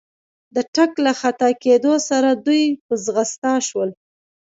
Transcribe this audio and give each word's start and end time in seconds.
د 0.55 0.57
ټک 0.73 0.91
له 1.05 1.11
خطا 1.21 1.49
کېدو 1.63 1.93
سره 2.09 2.29
دوی 2.45 2.63
په 2.85 2.93
ځغستا 3.05 3.53
شول. 3.67 3.89